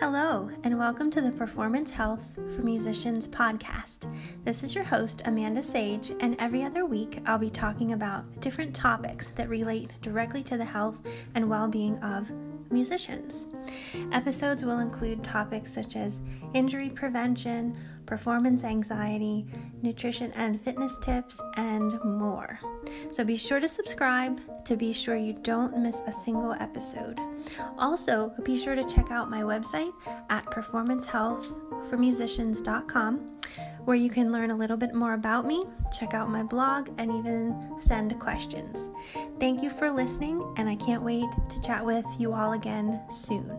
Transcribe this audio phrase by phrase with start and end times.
[0.00, 2.22] Hello, and welcome to the Performance Health
[2.54, 4.06] for Musicians podcast.
[4.44, 8.72] This is your host, Amanda Sage, and every other week I'll be talking about different
[8.76, 11.00] topics that relate directly to the health
[11.34, 12.30] and well being of
[12.70, 13.48] musicians.
[14.12, 16.22] Episodes will include topics such as
[16.54, 17.76] injury prevention,
[18.06, 19.46] performance anxiety,
[19.82, 22.60] nutrition and fitness tips, and more.
[23.10, 27.18] So be sure to subscribe to be sure you don't miss a single episode.
[27.78, 29.92] Also, be sure to check out my website
[30.30, 33.38] at performancehealthformusicians.com
[33.88, 35.64] where you can learn a little bit more about me,
[35.98, 38.90] check out my blog, and even send questions.
[39.40, 43.58] Thank you for listening, and I can't wait to chat with you all again soon.